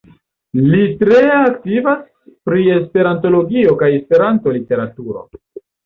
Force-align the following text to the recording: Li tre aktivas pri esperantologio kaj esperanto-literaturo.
Li 0.71 0.79
tre 1.01 1.19
aktivas 1.33 2.01
pri 2.51 2.67
esperantologio 2.79 3.79
kaj 3.85 3.95
esperanto-literaturo. 4.03 5.29